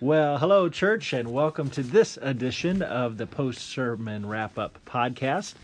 [0.00, 5.54] Well, hello, church, and welcome to this edition of the Post Sermon Wrap Up podcast.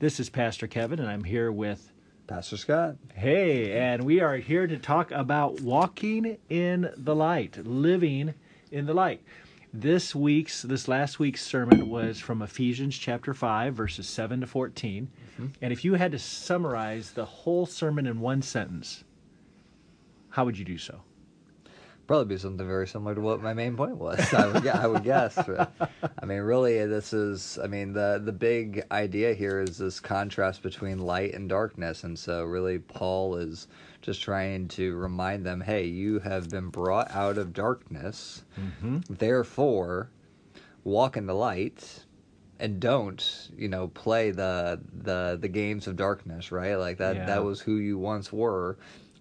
[0.00, 1.92] This is Pastor Kevin, and I'm here with
[2.26, 2.96] Pastor Scott.
[3.14, 8.34] Hey, and we are here to talk about walking in the light, living
[8.72, 9.22] in the light.
[9.72, 15.08] This week's, this last week's sermon was from Ephesians chapter 5, verses 7 to 14.
[15.34, 15.46] Mm-hmm.
[15.62, 19.04] And if you had to summarize the whole sermon in one sentence,
[20.30, 21.02] how would you do so?
[22.06, 24.32] Probably be something very similar to what my main point was.
[24.32, 25.36] I would, I would guess.
[25.38, 27.58] I mean, really, this is.
[27.62, 32.18] I mean, the the big idea here is this contrast between light and darkness, and
[32.18, 33.68] so really, Paul is
[34.02, 38.98] just trying to remind them, hey, you have been brought out of darkness, mm-hmm.
[39.10, 40.10] therefore,
[40.84, 42.02] walk in the light.
[42.58, 46.76] And don't you know play the the the games of darkness, right?
[46.76, 47.26] Like that yeah.
[47.26, 48.78] that was who you once were,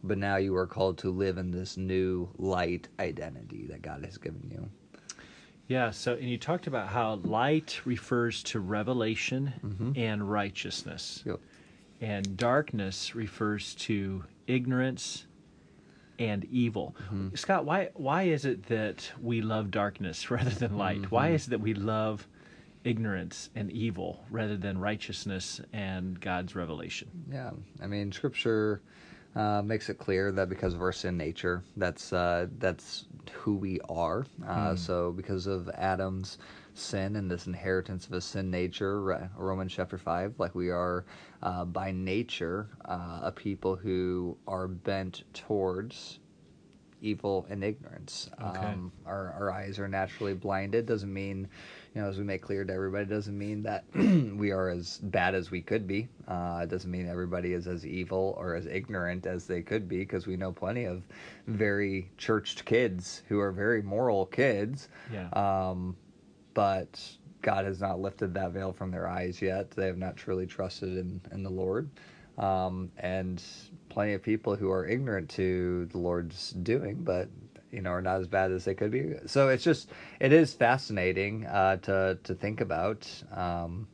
[0.07, 4.17] but now you are called to live in this new light identity that God has
[4.17, 4.69] given you.
[5.67, 9.91] Yeah, so and you talked about how light refers to revelation mm-hmm.
[9.95, 11.23] and righteousness.
[11.25, 11.39] Yep.
[12.01, 15.25] And darkness refers to ignorance
[16.19, 16.95] and evil.
[17.05, 17.35] Mm-hmm.
[17.35, 21.01] Scott, why why is it that we love darkness rather than light?
[21.01, 21.15] Mm-hmm.
[21.15, 22.27] Why is it that we love
[22.83, 27.09] ignorance and evil rather than righteousness and God's revelation?
[27.31, 27.51] Yeah.
[27.81, 28.81] I mean, scripture
[29.35, 33.79] uh, makes it clear that because of our sin nature, that's uh, that's who we
[33.89, 34.25] are.
[34.45, 34.79] Uh, mm.
[34.79, 36.37] So because of Adam's
[36.73, 41.05] sin and this inheritance of a sin nature, Romans chapter five, like we are
[41.43, 46.19] uh, by nature uh, a people who are bent towards
[47.01, 48.29] evil and ignorance.
[48.41, 48.59] Okay.
[48.59, 50.85] Um, our our eyes are naturally blinded.
[50.85, 51.47] Doesn't mean
[51.95, 55.33] you know, as we make clear to everybody, doesn't mean that we are as bad
[55.33, 56.09] as we could be.
[56.27, 59.99] Uh, it doesn't mean everybody is as evil or as ignorant as they could be,
[59.99, 61.03] because we know plenty of
[61.47, 64.89] very churched kids who are very moral kids.
[65.11, 65.29] Yeah.
[65.29, 65.95] Um,
[66.53, 67.01] but
[67.41, 69.71] God has not lifted that veil from their eyes yet.
[69.71, 71.89] They have not truly trusted in, in the Lord.
[72.37, 73.41] Um, and
[73.87, 77.29] plenty of people who are ignorant to the Lord's doing, but
[77.75, 79.13] you know are not as bad as they could be.
[79.25, 83.07] So it's just it is fascinating uh, to to think about.
[83.33, 83.87] Um,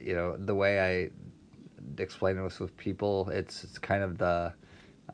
[0.00, 1.10] you know the way I
[2.02, 4.52] explain this with people, it's it's kind of the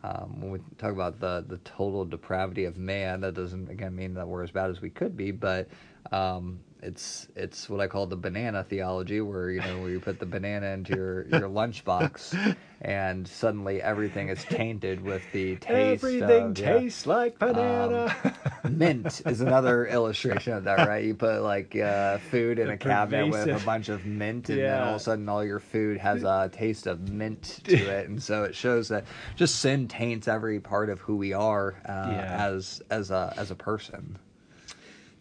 [0.02, 3.20] um, when we talk about the the total depravity of man.
[3.20, 5.68] That doesn't again mean that we're as bad as we could be, but
[6.12, 10.20] um, it's it's what I call the banana theology, where you know where you put
[10.20, 16.04] the banana into your your lunchbox, and suddenly everything is tainted with the taste.
[16.04, 17.12] Everything of, tastes yeah.
[17.12, 18.14] like banana.
[18.62, 21.04] Um, mint is another illustration of that, right?
[21.04, 24.58] You put like uh, food in the a cabinet with a bunch of mint, and
[24.58, 24.78] yeah.
[24.78, 28.08] then all of a sudden all your food has a taste of mint to it,
[28.08, 29.04] and so it shows that
[29.34, 32.46] just sin taints every part of who we are uh, yeah.
[32.46, 34.16] as as a as a person.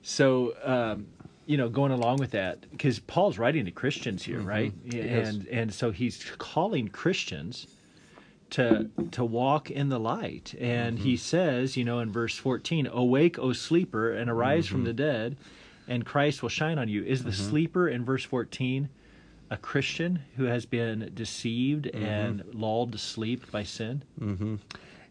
[0.03, 1.07] So um,
[1.45, 4.47] you know, going along with that, because Paul's writing to Christians here, mm-hmm.
[4.47, 4.73] right?
[4.93, 7.67] And and so he's calling Christians
[8.51, 10.55] to to walk in the light.
[10.59, 11.05] And mm-hmm.
[11.05, 14.75] he says, you know, in verse 14, "Awake, O sleeper, and arise mm-hmm.
[14.75, 15.37] from the dead,
[15.87, 17.49] and Christ will shine on you." Is the mm-hmm.
[17.49, 18.89] sleeper in verse 14
[19.51, 22.03] a Christian who has been deceived mm-hmm.
[22.03, 24.03] and lulled to sleep by sin?
[24.19, 24.55] Mm-hmm.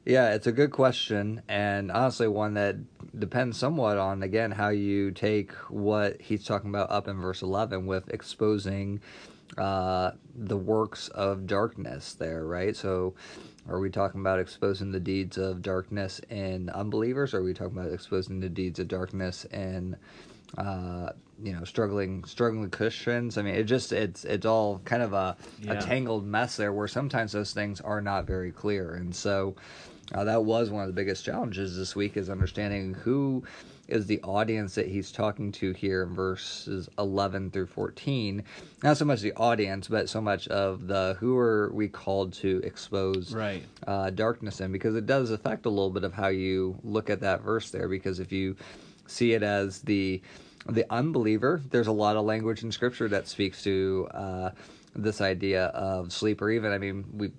[0.04, 2.76] Yeah, it's a good question, and honestly, one that
[3.19, 7.86] depends somewhat on again how you take what he's talking about up in verse eleven
[7.86, 9.00] with exposing
[9.58, 12.14] uh, the works of darkness.
[12.14, 12.76] There, right?
[12.76, 13.14] So,
[13.69, 17.34] are we talking about exposing the deeds of darkness in unbelievers?
[17.34, 19.96] Or are we talking about exposing the deeds of darkness in
[20.58, 21.10] uh,
[21.42, 23.38] you know struggling struggling Christians.
[23.38, 25.75] I mean, it just it's it's all kind of a, yeah.
[25.75, 29.56] a tangled mess there, where sometimes those things are not very clear, and so
[30.12, 33.42] uh, that was one of the biggest challenges this week is understanding who
[33.88, 38.43] is the audience that he's talking to here in verses 11 through 14
[38.82, 42.60] not so much the audience but so much of the who are we called to
[42.64, 43.64] expose right.
[43.87, 47.20] uh, darkness in because it does affect a little bit of how you look at
[47.20, 48.56] that verse there because if you
[49.06, 50.20] see it as the
[50.69, 54.50] the unbeliever there's a lot of language in scripture that speaks to uh,
[54.94, 57.31] this idea of sleep or even i mean we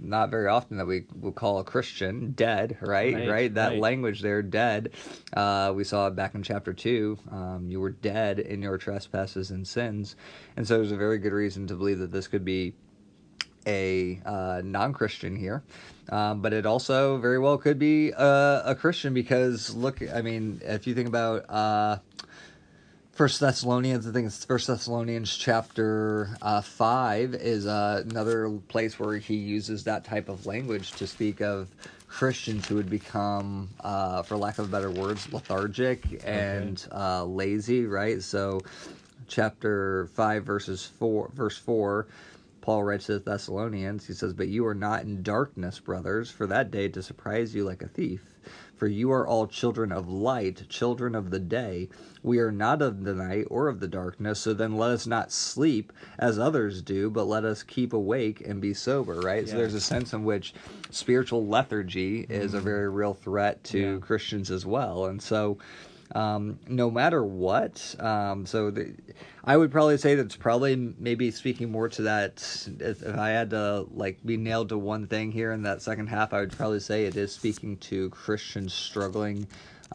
[0.00, 3.14] not very often that we will call a Christian dead, right?
[3.14, 3.28] Right.
[3.28, 3.54] right?
[3.54, 3.80] That right.
[3.80, 4.90] language there, dead.
[5.32, 7.18] Uh, we saw it back in chapter two.
[7.30, 10.16] Um, you were dead in your trespasses and sins,
[10.56, 12.74] and so there's a very good reason to believe that this could be
[13.66, 15.62] a uh, non-Christian here,
[16.10, 20.60] um, but it also very well could be a, a, Christian because look, I mean,
[20.64, 21.48] if you think about.
[21.48, 21.98] Uh,
[23.18, 29.16] First Thessalonians, I think it's First Thessalonians chapter uh, five is uh, another place where
[29.16, 31.66] he uses that type of language to speak of
[32.06, 36.96] Christians who would become, uh, for lack of better words, lethargic and okay.
[36.96, 38.22] uh, lazy, right?
[38.22, 38.60] So,
[39.26, 42.06] chapter five, verses four, verse four.
[42.60, 46.46] Paul writes to the Thessalonians, he says, But you are not in darkness, brothers, for
[46.46, 48.22] that day to surprise you like a thief.
[48.78, 51.88] For you are all children of light, children of the day.
[52.22, 55.32] We are not of the night or of the darkness, so then let us not
[55.32, 59.44] sleep as others do, but let us keep awake and be sober, right?
[59.44, 59.50] Yeah.
[59.50, 60.54] So there's a sense in which
[60.90, 62.32] spiritual lethargy mm-hmm.
[62.32, 62.66] is a mm-hmm.
[62.66, 63.98] very real threat to yeah.
[63.98, 65.06] Christians as well.
[65.06, 65.58] And so
[66.14, 67.94] um, no matter what.
[67.98, 68.94] Um, so the,
[69.44, 72.68] I would probably say that's probably maybe speaking more to that.
[72.80, 76.08] If, if, I had to like be nailed to one thing here in that second
[76.08, 79.46] half, I would probably say it is speaking to Christians struggling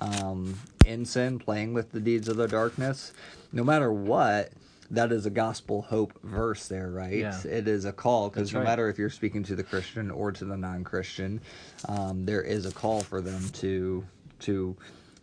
[0.01, 3.13] um, in sin, playing with the deeds of the darkness.
[3.51, 4.51] No matter what,
[4.91, 7.17] that is a gospel hope verse there, right?
[7.17, 7.39] Yeah.
[7.43, 8.65] It is a call because no right.
[8.65, 11.41] matter if you're speaking to the Christian or to the non-Christian,
[11.87, 14.05] um, there is a call for them to
[14.39, 14.75] to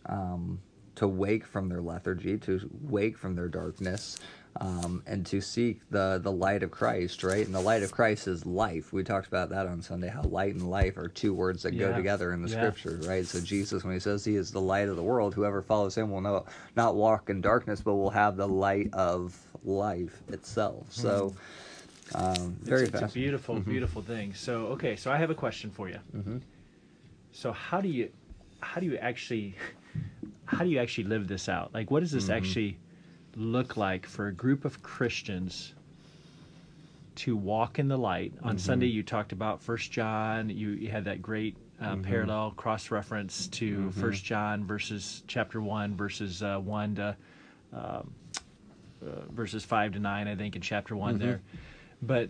[0.07, 0.59] um,
[0.95, 4.19] to wake from their lethargy, to wake from their darkness,
[4.59, 7.45] um, and to seek the the light of Christ, right?
[7.45, 8.91] And the light of Christ is life.
[8.91, 10.09] We talked about that on Sunday.
[10.09, 11.87] How light and life are two words that yeah.
[11.87, 12.57] go together in the yeah.
[12.57, 13.25] Scripture, right?
[13.25, 16.11] So Jesus, when he says he is the light of the world, whoever follows him
[16.11, 16.45] will know,
[16.75, 20.89] not walk in darkness, but will have the light of life itself.
[20.89, 21.01] Mm-hmm.
[21.01, 21.35] So.
[22.13, 23.71] Um, very it's, it's a beautiful, mm-hmm.
[23.71, 24.33] beautiful thing.
[24.33, 25.99] So, okay, so I have a question for you.
[26.13, 26.39] Mm-hmm.
[27.31, 28.09] So, how do you,
[28.61, 29.55] how do you actually
[30.45, 31.73] how do you actually live this out?
[31.73, 32.33] Like, what does this mm-hmm.
[32.33, 32.77] actually
[33.35, 35.73] look like for a group of Christians
[37.15, 38.33] to walk in the light?
[38.43, 38.57] On mm-hmm.
[38.57, 40.49] Sunday, you talked about First John.
[40.49, 42.01] You, you had that great uh, mm-hmm.
[42.01, 44.01] parallel cross reference to mm-hmm.
[44.01, 47.15] First John versus chapter one versus uh, one to
[47.73, 48.13] um,
[49.01, 51.27] uh, verses five to nine, I think, in chapter one mm-hmm.
[51.27, 51.41] there.
[52.01, 52.29] But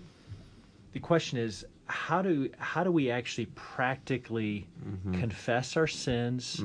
[0.93, 5.19] the question is, how do how do we actually practically mm-hmm.
[5.19, 6.63] confess our sins?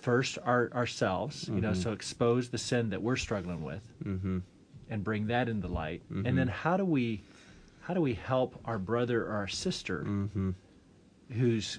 [0.00, 1.56] first our, ourselves, mm-hmm.
[1.56, 1.82] you know, mm-hmm.
[1.82, 4.38] so expose the sin that we're struggling with mm-hmm.
[4.90, 6.02] and bring that into light.
[6.10, 6.26] Mm-hmm.
[6.26, 7.22] And then how do we
[7.80, 10.50] how do we help our brother or our sister mm-hmm.
[11.32, 11.78] who's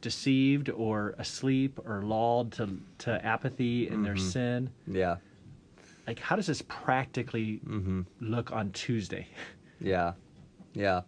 [0.00, 4.28] deceived or asleep or lulled to to apathy in their mm-hmm.
[4.28, 4.70] sin?
[4.86, 5.16] Yeah.
[6.06, 7.60] Like how does this practically
[8.20, 9.26] look on Tuesday?
[9.80, 10.12] Yeah.
[10.74, 11.02] Yeah.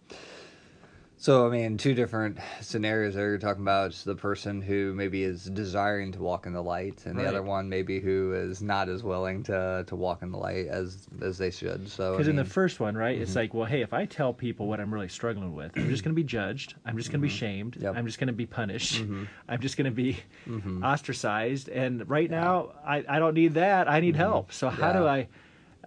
[1.24, 3.30] So, I mean, two different scenarios there.
[3.30, 7.16] You're talking about the person who maybe is desiring to walk in the light, and
[7.16, 7.22] right.
[7.22, 10.66] the other one maybe who is not as willing to, to walk in the light
[10.66, 11.88] as as they should.
[11.88, 13.22] So, because in the first one, right, mm-hmm.
[13.22, 16.04] it's like, well, hey, if I tell people what I'm really struggling with, I'm just
[16.04, 16.74] going to be judged.
[16.84, 17.34] I'm just going to mm-hmm.
[17.34, 17.76] be shamed.
[17.80, 17.96] Yep.
[17.96, 18.96] I'm just going to be punished.
[18.96, 19.24] Mm-hmm.
[19.48, 20.84] I'm just going to be mm-hmm.
[20.84, 21.70] ostracized.
[21.70, 23.88] And right now, I, I don't need that.
[23.88, 24.20] I need mm-hmm.
[24.20, 24.52] help.
[24.52, 24.92] So, how yeah.
[24.92, 25.28] do I?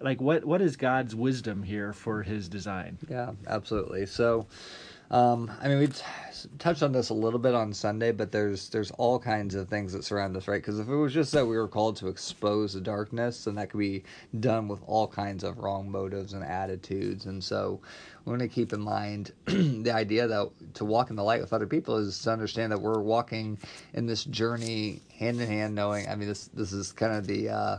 [0.00, 0.44] Like what?
[0.44, 2.98] What is God's wisdom here for His design?
[3.08, 4.06] Yeah, absolutely.
[4.06, 4.46] So,
[5.10, 6.02] um, I mean, we t-
[6.58, 9.92] touched on this a little bit on Sunday, but there's there's all kinds of things
[9.92, 10.60] that surround us, right?
[10.60, 13.70] Because if it was just that we were called to expose the darkness, then that
[13.70, 14.04] could be
[14.38, 17.26] done with all kinds of wrong motives and attitudes.
[17.26, 17.80] And so,
[18.24, 21.52] we want to keep in mind the idea that to walk in the light with
[21.52, 23.58] other people is to understand that we're walking
[23.94, 26.08] in this journey hand in hand, knowing.
[26.08, 27.78] I mean, this this is kind of the uh,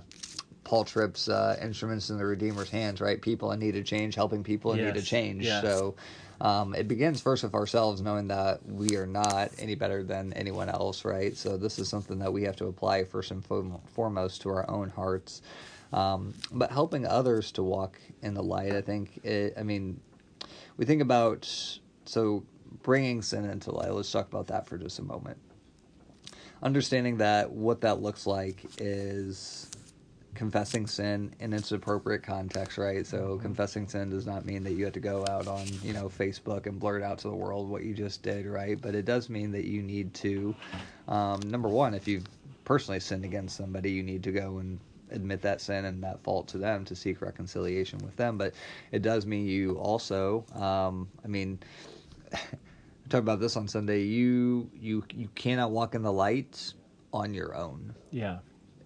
[0.69, 3.19] Paul Tripp's uh, instruments in the Redeemer's hands, right?
[3.19, 4.93] People in need of change, helping people in yes.
[4.93, 5.43] need of change.
[5.43, 5.63] Yes.
[5.63, 5.95] So
[6.41, 10.69] um, it begins first with ourselves, knowing that we are not any better than anyone
[10.69, 11.35] else, right?
[11.35, 14.91] So this is something that we have to apply first and foremost to our own
[14.91, 15.41] hearts.
[15.91, 19.25] Um, but helping others to walk in the light, I think.
[19.25, 19.99] It, I mean,
[20.77, 21.49] we think about
[22.05, 22.43] so
[22.83, 23.91] bringing sin into light.
[23.91, 25.39] Let's talk about that for just a moment.
[26.61, 29.68] Understanding that what that looks like is
[30.39, 33.05] confessing sin in its appropriate context, right?
[33.05, 33.41] So mm-hmm.
[33.41, 36.65] confessing sin does not mean that you have to go out on, you know, Facebook
[36.65, 38.79] and blurt out to the world what you just did, right?
[38.81, 40.55] But it does mean that you need to,
[41.09, 42.23] um, number one, if you've
[42.63, 44.79] personally sinned against somebody, you need to go and
[45.11, 48.37] admit that sin and that fault to them to seek reconciliation with them.
[48.37, 48.53] But
[48.93, 51.59] it does mean you also, um, I mean,
[53.09, 54.03] talk about this on Sunday.
[54.03, 56.73] You you you cannot walk in the light
[57.11, 57.93] on your own.
[58.11, 58.37] Yeah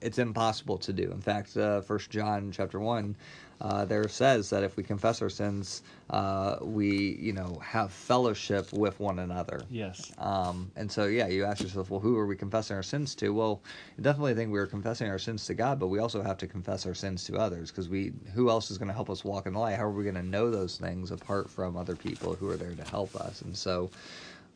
[0.03, 1.11] it's impossible to do.
[1.11, 3.15] In fact, uh, First John chapter one,
[3.61, 8.71] uh, there says that if we confess our sins, uh, we you know have fellowship
[8.73, 9.63] with one another.
[9.71, 10.11] Yes.
[10.17, 13.29] Um, and so yeah, you ask yourself, well, who are we confessing our sins to?
[13.29, 13.61] Well,
[14.01, 16.93] definitely think we're confessing our sins to God, but we also have to confess our
[16.93, 19.59] sins to others because we who else is going to help us walk in the
[19.59, 19.77] light?
[19.77, 22.75] How are we going to know those things apart from other people who are there
[22.75, 23.41] to help us?
[23.41, 23.89] And so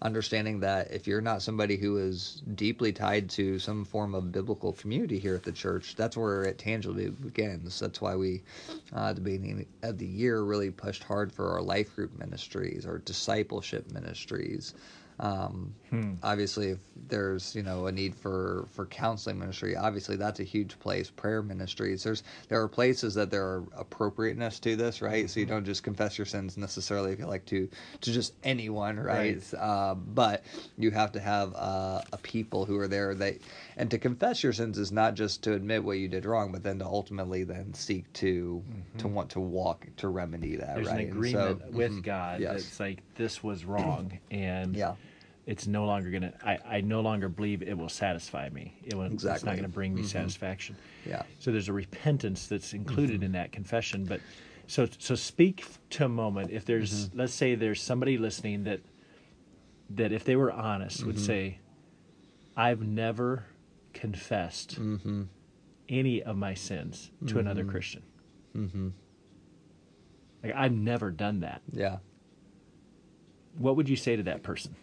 [0.01, 4.73] understanding that if you're not somebody who is deeply tied to some form of biblical
[4.73, 7.79] community here at the church, that's where it tangibly begins.
[7.79, 8.43] That's why we,
[8.95, 12.85] uh, at the beginning of the year, really pushed hard for our life group ministries,
[12.85, 14.73] our discipleship ministries.
[15.19, 15.73] Um,
[16.21, 20.77] Obviously, if there's you know a need for for counseling ministry, obviously that's a huge
[20.79, 21.09] place.
[21.09, 22.03] Prayer ministries.
[22.03, 25.29] There's there are places that there are appropriateness to this, right?
[25.29, 27.69] So you don't just confess your sins necessarily if you like to
[28.01, 29.41] to just anyone, right?
[29.53, 30.43] Uh, but
[30.77, 33.35] you have to have uh, a people who are there that
[33.77, 36.63] and to confess your sins is not just to admit what you did wrong, but
[36.63, 38.63] then to ultimately then seek to
[38.97, 40.99] to want to walk to remedy that, There's right?
[41.01, 42.03] an agreement so- with mhm.
[42.03, 42.41] God.
[42.41, 42.61] Yes.
[42.61, 44.95] It's like this was wrong, and Yeah.
[45.47, 46.33] It's no longer gonna.
[46.45, 48.73] I, I no longer believe it will satisfy me.
[48.83, 49.05] It will.
[49.05, 50.05] It's not going to bring me Mhm.
[50.05, 50.75] satisfaction.
[51.05, 51.23] Yeah.
[51.39, 52.77] So there's a repentance that's Mm-hmm.
[52.89, 54.05] included in that confession.
[54.05, 54.19] But
[54.67, 56.51] so so speak to a moment.
[56.51, 57.17] If there's Mm-hmm.
[57.19, 58.81] let's say there's somebody listening that
[59.89, 61.25] that if they were honest would Mm-hmm.
[61.25, 61.59] say,
[62.57, 63.45] I've never
[63.93, 65.23] confessed Mm-hmm.
[65.87, 68.03] any of my sins to another Christian.
[68.53, 68.89] Mm-hmm.
[70.43, 71.61] Like I've never done that.
[71.71, 71.99] Yeah.
[73.57, 74.75] What would you say to that person?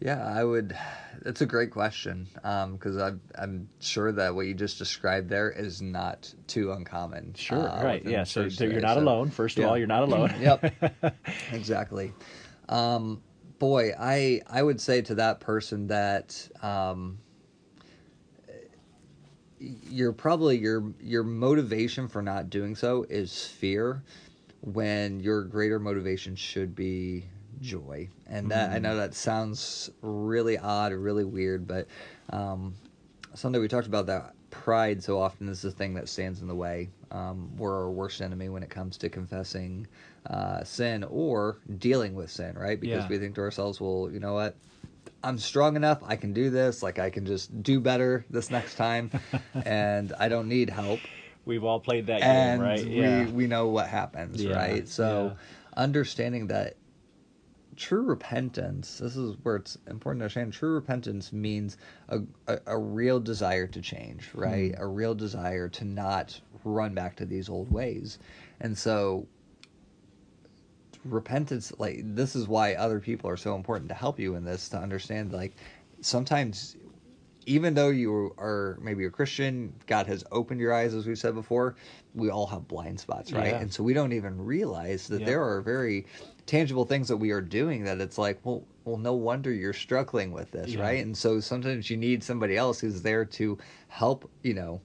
[0.00, 0.76] Yeah, I would.
[1.22, 5.80] That's a great question because I'm I'm sure that what you just described there is
[5.80, 7.34] not too uncommon.
[7.34, 8.04] Sure, uh, right.
[8.04, 9.30] Yeah, so you're not so- alone.
[9.30, 9.68] First of yeah.
[9.68, 10.34] all, you're not alone.
[10.40, 10.72] yep,
[11.52, 12.12] exactly.
[12.68, 13.22] Um,
[13.58, 17.18] boy, I I would say to that person that um,
[19.58, 24.02] you're probably your your motivation for not doing so is fear,
[24.60, 27.24] when your greater motivation should be
[27.60, 28.08] joy.
[28.26, 31.86] And that I know that sounds really odd, really weird, but
[32.30, 32.74] um,
[33.34, 36.54] something we talked about that pride so often is the thing that stands in the
[36.54, 36.90] way.
[37.10, 39.86] Um, we're our worst enemy when it comes to confessing
[40.28, 42.80] uh, sin or dealing with sin, right?
[42.80, 43.08] Because Yeah.
[43.08, 44.56] we think to ourselves, well, you know what?
[45.22, 46.02] I'm strong enough.
[46.04, 46.82] I can do this.
[46.82, 49.10] Like I can just do better this next time,
[49.64, 51.06] and I don't need help.
[51.44, 52.84] We've all played that And game, right?
[52.84, 53.30] we Yeah.
[53.30, 54.88] we know what happens, Yeah, right?
[54.88, 55.34] So yeah.
[55.76, 56.76] understanding that
[57.76, 61.76] true repentance this is where it's important to understand true repentance means
[62.08, 64.82] a, a, a real desire to change right Hmm.
[64.82, 68.18] a real desire to not run back to these old ways
[68.60, 69.26] and so
[71.04, 74.68] repentance like this is why other people are so important to help you in this
[74.70, 75.52] to understand like
[76.00, 76.76] sometimes
[77.48, 81.32] even though you are maybe a Christian, God has opened your eyes, as we've said
[81.36, 81.76] before.
[82.12, 83.52] We all have blind spots, right?
[83.52, 83.60] Yeah.
[83.60, 85.26] And so we don't even realize that Yeah.
[85.26, 86.06] there are very
[86.46, 90.30] tangible things that we are doing that it's like, well, well, no wonder you're struggling
[90.30, 90.80] with this, Yeah.
[90.80, 91.04] right?
[91.04, 94.80] And so sometimes you need somebody else who's there to help, you know,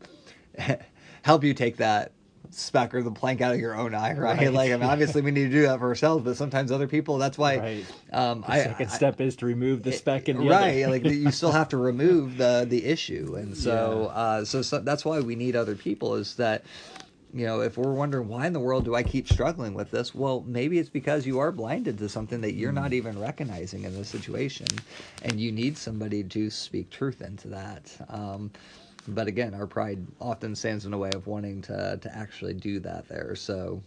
[1.22, 2.12] help you take that
[2.50, 4.38] speck or the plank out of your own eye, right?
[4.38, 4.52] Right.
[4.52, 7.18] Like, I mean, obviously we need to do that for ourselves, but sometimes other people.
[7.20, 7.58] That's why.
[7.60, 7.86] Right.
[8.12, 11.06] Um, The I, second I- step is to remove the speck in the right like
[11.06, 15.22] you still have to remove the the issue and so uh so, so that's why
[15.22, 16.66] we need other people is that
[17.34, 20.14] you know if we're wondering why in the world do i keep struggling with this
[20.14, 22.76] well maybe it's because you are blinded to something that you're Mm.
[22.76, 24.68] not even recognizing in the situation
[25.22, 28.52] and you need somebody to speak truth into that um
[29.08, 32.80] but again our pride often stands in the way of wanting to to actually do
[32.80, 33.82] that there so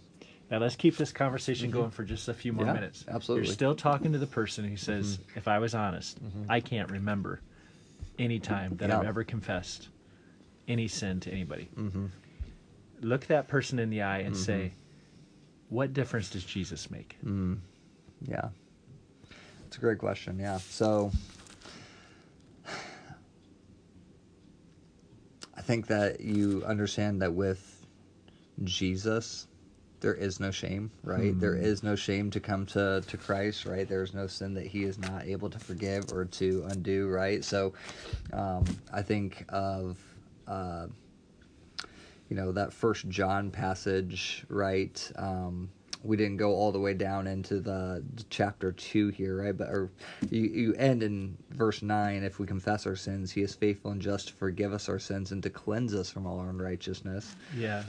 [0.51, 3.05] Now let's keep this conversation going for just a few more Yeah, minutes.
[3.09, 3.47] absolutely.
[3.47, 7.41] You're still talking to the person who says, "If I was honest, I can't remember
[8.19, 9.89] any time that I've ever confessed
[10.69, 11.69] any sin to anybody."
[13.05, 14.73] Look that person in the eye and say,
[15.69, 17.59] "What difference does Jesus make?" Mm,
[18.27, 18.49] yeah.
[19.67, 20.39] It's a great question.
[20.39, 20.59] Yeah.
[20.59, 21.11] So
[25.55, 27.85] I think that you understand that with
[28.63, 29.47] Jesus,
[30.01, 31.39] there is no shame, right?
[31.41, 33.89] There is no shame to come to, to Christ, right?
[33.89, 37.45] There's no sin that he is not able to forgive or to undo, right?
[37.45, 37.75] So
[38.33, 39.99] um, I think of.
[40.47, 40.87] Uh,
[42.29, 45.69] you know that first john passage right um
[46.03, 49.91] we didn't go all the way down into the chapter 2 here right but or
[50.31, 54.03] you, you end in verse 9 if we confess our sins he is faithful and
[54.03, 57.83] just to forgive us our sins and to cleanse us from all unrighteousness Yeah.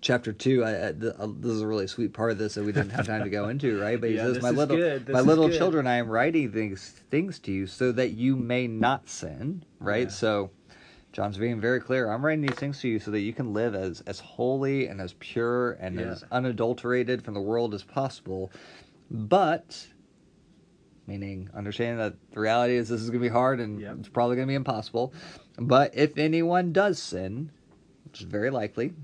[0.00, 0.92] chapter 2 I, I, uh,
[1.38, 3.48] this is a really sweet part of this that we didn't have time to go
[3.50, 6.50] into right but he Yeah, says my little my little good." children i am writing
[6.52, 10.08] these things to you so that you may not sin right Yeah.
[10.08, 10.50] so
[11.12, 12.10] John's being very clear.
[12.10, 15.00] I'm writing these things to you so that you can live as as holy and
[15.00, 16.12] as pure and Yeah.
[16.12, 18.50] as unadulterated from the world as possible.
[19.10, 19.88] But
[21.06, 23.96] meaning understanding that the reality is this is going to be hard and Yep.
[24.00, 25.12] it's probably going to be impossible.
[25.58, 27.50] But if anyone does sin,
[28.04, 28.94] which is very likely,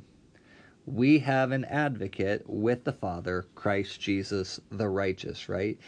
[0.86, 5.78] we have an advocate with the Father, Christ Jesus the righteous, right?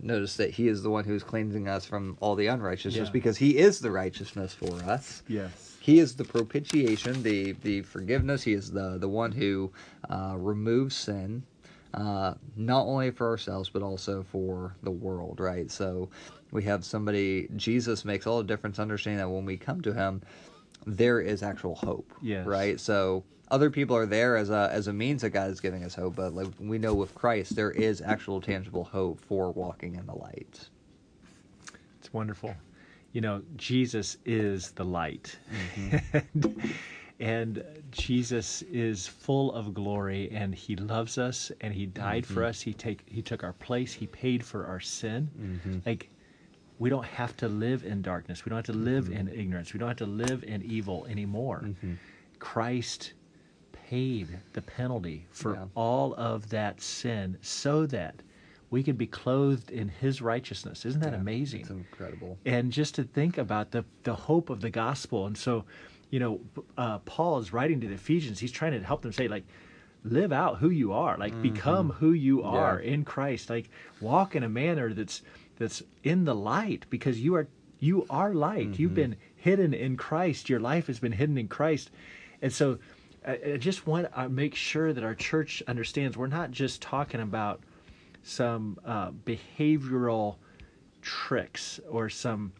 [0.00, 3.12] Notice that he is the one who is cleansing us from all the unrighteousness Yeah.
[3.12, 5.22] because he is the righteousness for us.
[5.28, 5.76] Yes.
[5.80, 8.42] He is the propitiation, the the forgiveness.
[8.44, 9.72] He is the the one who
[10.08, 11.44] uh, removes sin.
[11.92, 15.68] uh, not only for ourselves but also for the world, right?
[15.70, 16.08] So
[16.52, 17.48] we have somebody.
[17.56, 18.78] Jesus makes all the difference.
[18.78, 20.22] Understanding that when we come to Him,
[20.86, 22.12] there is actual hope.
[22.22, 22.46] Yes.
[22.46, 22.78] Right.
[22.78, 25.94] So other people are there as a as a means that God is giving us
[25.94, 30.06] hope, but like we know with Christ, there is actual tangible hope for walking in
[30.06, 30.68] the light.
[31.98, 32.54] It's wonderful.
[33.12, 35.36] You know, Jesus is the light.
[35.76, 36.70] Mm-hmm.
[37.20, 42.34] and, Jesus is full of glory and he loves us and he died Mm-hmm.
[42.34, 42.60] for us.
[42.60, 43.92] He take he took our place.
[43.92, 45.28] He paid for our sin.
[45.38, 45.78] Mm-hmm.
[45.84, 46.08] Like
[46.78, 48.44] we don't have to live in darkness.
[48.44, 49.28] We don't have to live Mm-hmm.
[49.28, 49.72] in ignorance.
[49.74, 51.68] We don't have to live in evil anymore.
[52.38, 53.12] Christ
[53.90, 55.64] paid the penalty for Yeah.
[55.74, 58.14] all of that sin so that
[58.70, 60.84] we could be clothed in his righteousness.
[60.86, 61.62] Isn't that Yeah, amazing?
[61.62, 62.38] It's incredible.
[62.46, 65.26] and just to think about the the hope of the gospel.
[65.26, 65.64] And so
[66.10, 66.40] you know
[66.78, 68.38] uh, paul is writing to the ephesians.
[68.38, 69.44] He's trying to help them say like
[70.04, 71.18] live out who you are.
[71.18, 73.50] Like become who you are in christ.
[73.50, 73.68] Like
[74.00, 75.22] walk in a manner that's
[75.58, 77.48] that's in the light because you are
[77.80, 78.78] you are light.
[78.78, 80.48] You've been hidden in christ.
[80.48, 81.90] Your life has been hidden in christ.
[82.42, 82.78] And so
[83.26, 87.20] i, I just want to make sure that our church understands we're not just talking
[87.20, 87.62] about
[88.22, 90.36] some uh, behavioral
[91.02, 92.52] tricks or some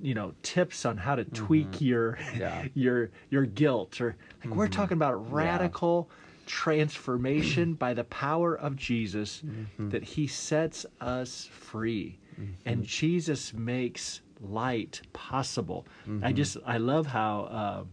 [0.00, 1.84] you know tips on how to tweak mm-hmm.
[1.84, 2.66] your Yeah.
[2.74, 4.72] your your guilt or like we're mm-hmm.
[4.72, 6.08] talking about radical
[6.46, 9.90] transformation by the power of Jesus mm-hmm.
[9.90, 12.18] that he sets us free.
[12.66, 15.86] And Jesus makes light possible.
[16.22, 17.84] I just I love how uh,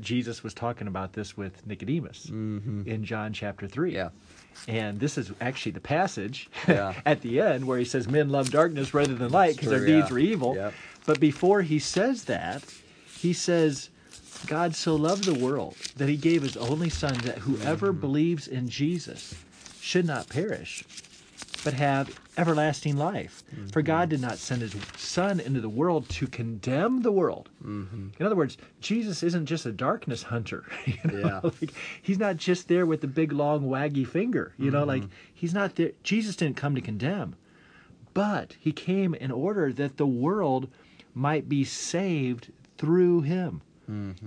[0.00, 4.10] Jesus was talking about this with Nicodemus in John chapter 3 Yeah.
[4.66, 6.94] and this is actually the passage Yeah.
[7.06, 9.86] at the end where he says, Men love darkness rather than light because their true,
[9.86, 10.12] deeds yeah.
[10.12, 10.54] were evil.
[10.54, 10.74] Yep.
[11.06, 12.62] But before he says that,
[13.16, 13.90] he says,
[14.46, 18.00] God so loved the world that he gave his only son that whoever Mm-hmm.
[18.00, 19.34] believes in Jesus
[19.80, 20.84] should not perish,
[21.64, 23.42] but have everlasting life.
[23.72, 23.86] For Mm-hmm.
[23.86, 27.48] God did not send his son into the world to condemn the world.
[27.64, 28.08] Mm-hmm.
[28.18, 30.64] In other words, Jesus isn't just a darkness hunter.
[30.86, 31.28] You know?
[31.28, 31.40] Yeah.
[31.42, 34.52] like, he's not just there with the big long waggy finger.
[34.58, 35.92] You know, like he's not there.
[36.02, 37.34] Jesus didn't come to condemn,
[38.14, 40.68] but he came in order that the world
[41.14, 43.62] might be saved through him.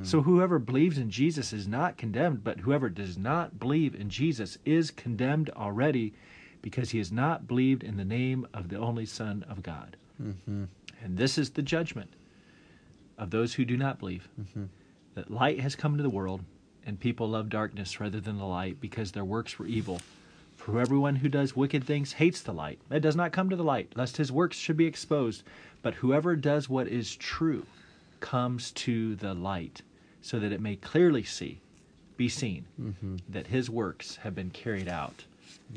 [0.02, 4.58] So whoever believes in Jesus is not condemned, but whoever does not believe in Jesus
[4.66, 6.14] is condemned already
[6.62, 9.96] because he has not believed in the name of the only Son of God.
[10.22, 10.66] Mm-hmm.
[11.04, 12.14] And this is the judgment
[13.18, 14.66] of those who do not believe mm-hmm.
[15.16, 16.42] that light has come into the world,
[16.86, 20.02] and people love darkness rather than the light because their works were evil.
[20.56, 22.80] For everyone who does wicked things hates the light.
[22.92, 25.44] It does not come to the light, lest his works should be exposed.
[25.82, 27.66] But whoever does what is true
[28.20, 29.82] comes to the light,
[30.22, 31.60] so that it may clearly see,
[32.16, 33.16] be seen, mm-hmm.
[33.30, 35.26] that his works have been carried out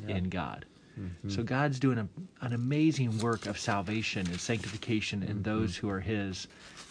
[0.07, 0.67] in God.
[0.99, 1.29] Mm-hmm.
[1.29, 2.09] So God's doing a,
[2.41, 5.43] an amazing work of salvation and sanctification in mm-hmm.
[5.43, 6.47] those who are His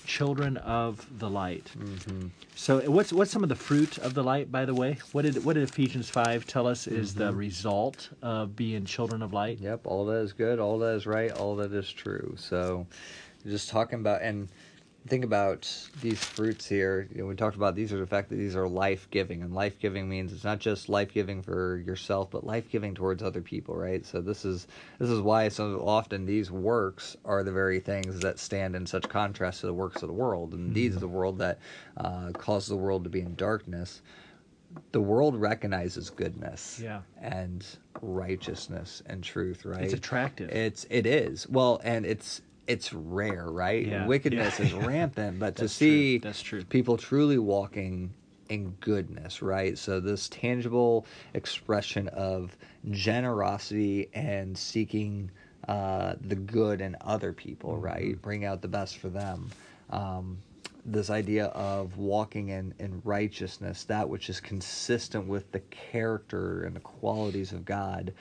[0.06, 1.72] children of the light.
[1.78, 2.28] Mm-hmm.
[2.56, 4.52] So what's what's some of the fruit of the light?
[4.52, 8.56] By the way, what did what did Ephesians five tell us is the result of
[8.56, 9.60] being children of light?
[9.60, 12.36] Yep, all that is good, all that is right, all that is true.
[12.38, 12.86] So,
[13.46, 14.50] just talking about and
[15.08, 15.70] think about
[16.02, 17.08] these fruits here.
[17.14, 19.54] You know, we talked about these are the fact that these are life giving, and
[19.54, 23.42] life giving means it's not just life giving for yourself, but life giving towards other
[23.42, 24.06] people, right?
[24.06, 24.68] So this is
[25.00, 29.08] this is why so often these works are the very things that stand in such
[29.10, 31.60] contrast to the works of the world, and these are the world that
[31.98, 34.02] uh, cause the world to be in darkness.
[34.92, 37.02] The world recognizes goodness Yeah.
[37.22, 37.64] and
[38.02, 39.84] righteousness and truth, right?
[39.84, 40.50] It's attractive.
[40.50, 41.48] It's it is.
[41.48, 43.86] Well, and it's it's rare, right?
[43.86, 44.06] Yeah.
[44.08, 44.66] Wickedness Yeah.
[44.68, 45.88] is rampant, but to That's true.
[45.88, 46.64] see That's true.
[46.64, 48.14] people truly walking
[48.50, 49.78] in goodness, right?
[49.78, 52.56] So this tangible expression of
[52.92, 55.30] generosity and seeking
[55.68, 57.86] uh, the good in other people, Mm-hmm.
[57.86, 58.22] right?
[58.22, 59.50] Bring out the best for them.
[59.90, 60.38] Um,
[60.86, 66.76] this idea of walking in, in righteousness, that which is consistent with the character and
[66.76, 68.14] the qualities of God,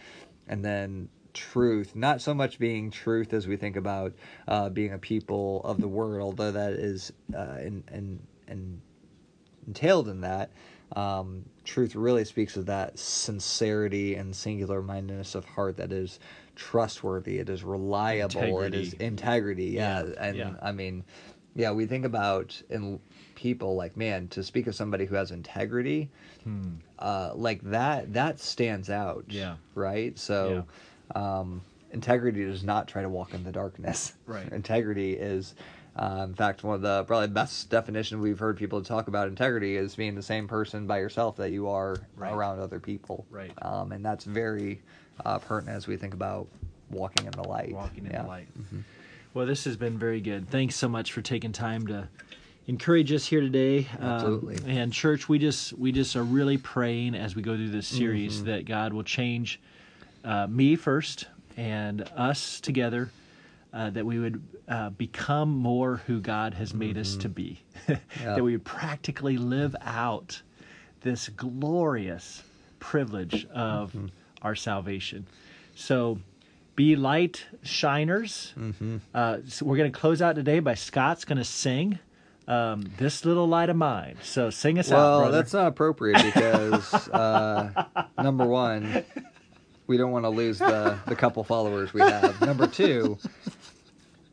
[0.47, 4.13] and then truth, not so much being truth as we think about
[4.49, 8.81] uh, being a people of the word, although that is uh, in, in, in
[9.67, 10.51] entailed in that.
[10.95, 16.21] Um, truth really speaks of that sincerity and singular mindedness of heart that is
[16.55, 19.05] trustworthy, it is reliable, it is Integrity.
[19.07, 19.65] integrity.
[19.67, 20.55] Yeah, Yeah, and yeah.
[20.61, 21.05] I mean,
[21.55, 23.01] yeah, we think about in
[23.35, 26.11] people like man to speak of somebody who has integrity,
[26.99, 29.25] uh, like that that stands out.
[29.29, 29.57] Yeah.
[29.75, 30.19] right.
[30.19, 30.67] So,
[31.15, 31.63] um,
[31.93, 34.13] integrity does not try to walk in the darkness.
[34.27, 34.51] Right.
[34.53, 35.55] integrity is
[35.95, 39.77] Uh, in fact, one of the probably best definition we've heard people talk about integrity
[39.77, 42.33] is being the same person by yourself that you are Right.
[42.33, 43.27] around other people.
[43.31, 43.53] Right.
[43.61, 44.81] Um, and that's very
[45.27, 46.49] uh, pertinent as we think about
[46.91, 47.73] walking in the light.
[47.73, 48.23] walking in Yeah.
[48.23, 48.49] the light.
[49.35, 50.49] Well, this has been very good.
[50.49, 52.09] Thanks so much for taking time to
[52.67, 53.87] encourage us here today.
[54.01, 54.57] Um, Absolutely.
[54.67, 58.37] and church, we just we just are really praying as we go through this series
[58.39, 58.47] Mm-hmm.
[58.47, 59.61] that God will change
[60.25, 63.11] uh, me first and us together.
[63.75, 67.59] Uh, that we would uh, become more who God has made us to be.
[67.89, 67.93] Mm-hmm.
[68.23, 68.35] Yeah.
[68.35, 70.43] that we would practically live out
[71.01, 72.43] this glorious
[72.81, 74.07] privilege of Mm-hmm.
[74.43, 75.27] our salvation.
[75.75, 76.19] So
[76.77, 78.53] be light shiners.
[78.59, 78.99] Mm-hmm.
[79.15, 81.99] Uh, so we're going to close out today by Scott's going to sing
[82.47, 86.93] um, "This Little Light of Mine." So sing us out, Well, that's not appropriate because
[87.09, 87.85] uh,
[88.19, 89.03] number one,
[89.93, 92.41] we don't want to lose the the couple followers we have.
[92.41, 93.19] Number two,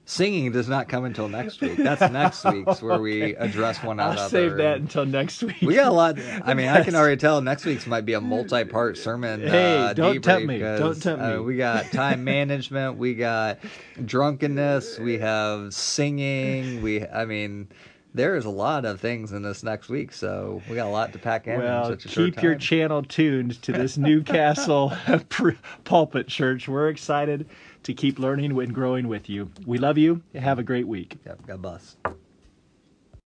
[0.06, 1.76] singing does not come until next week.
[1.76, 4.30] That's next week's where we address one I'll another.
[4.30, 5.62] save that until next week.
[5.62, 6.18] We got a lot.
[6.46, 9.42] I mean, I can already tell next week's might be a multi-part sermon.
[9.42, 10.60] Hey, uh, don't debrief tempt me.
[10.60, 11.40] Don't tempt uh, me.
[11.40, 12.96] we got time management.
[12.98, 13.60] We got
[14.06, 14.98] drunkenness.
[14.98, 16.82] We have singing.
[16.82, 17.68] We, I mean,
[18.14, 21.14] there is a lot of things in this next week, so we got a lot
[21.14, 21.54] to pack in.
[21.54, 24.94] in Well, such a short keep your channel tuned to this Newcastle
[25.84, 26.68] pulpit church.
[26.68, 27.48] We're excited
[27.84, 29.52] to keep learning and growing with you.
[29.66, 30.22] We love you.
[30.36, 31.18] Have a great week.
[31.26, 31.98] Yep, God bless.